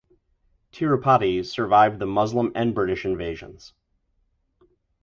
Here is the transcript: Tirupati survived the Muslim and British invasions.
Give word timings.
Tirupati 0.73 1.45
survived 1.45 1.99
the 1.99 2.07
Muslim 2.07 2.51
and 2.55 2.73
British 2.73 3.05
invasions. 3.05 3.73